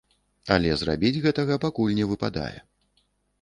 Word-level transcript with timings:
Але 0.53 0.71
зрабіць 0.81 1.21
гэтага 1.25 1.59
пакуль 1.67 1.93
не 2.01 2.09
выпадае. 2.13 2.57